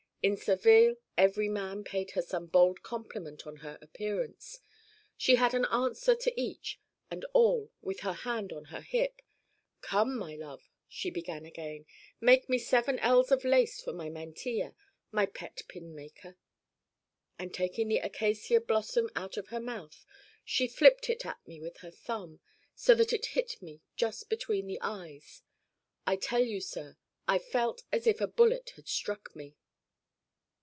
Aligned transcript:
In 0.23 0.37
Seville 0.37 0.97
every 1.17 1.49
man 1.49 1.83
paid 1.83 2.11
her 2.11 2.21
some 2.21 2.45
bold 2.45 2.83
compliment 2.83 3.47
on 3.47 3.55
her 3.65 3.79
appearance. 3.81 4.59
She 5.17 5.33
had 5.33 5.55
an 5.55 5.65
answer 5.71 6.13
to 6.13 6.39
each 6.39 6.79
and 7.09 7.25
all 7.33 7.71
with 7.81 8.01
her 8.01 8.13
hand 8.13 8.53
on 8.53 8.65
her 8.65 8.81
hip 8.81 9.23
"Come, 9.81 10.15
my 10.15 10.35
love," 10.35 10.69
she 10.87 11.09
began 11.09 11.43
again, 11.43 11.87
"make 12.19 12.47
me 12.47 12.59
seven 12.59 12.99
ells 12.99 13.31
of 13.31 13.43
lace 13.43 13.81
for 13.81 13.93
my 13.93 14.09
mantilla, 14.11 14.75
my 15.11 15.25
pet 15.25 15.63
pin 15.67 15.95
maker." 15.95 16.37
And 17.39 17.51
taking 17.51 17.87
the 17.87 17.97
acacia 17.97 18.61
blossom 18.61 19.09
out 19.15 19.37
of 19.37 19.47
her 19.47 19.59
mouth 19.59 20.05
she 20.45 20.67
flipped 20.67 21.09
it 21.09 21.25
at 21.25 21.39
me 21.47 21.59
with 21.59 21.77
her 21.77 21.89
thumb 21.89 22.41
so 22.75 22.93
that 22.93 23.11
it 23.11 23.25
hit 23.33 23.59
me 23.59 23.81
just 23.95 24.29
between 24.29 24.67
the 24.67 24.77
eyes. 24.81 25.41
I 26.05 26.15
tell 26.15 26.43
you, 26.43 26.61
sir, 26.61 26.95
I 27.27 27.39
felt 27.39 27.81
as 27.91 28.05
if 28.05 28.21
a 28.21 28.27
bullet 28.27 28.73
had 28.75 28.87
struck 28.87 29.35
me. 29.35 29.55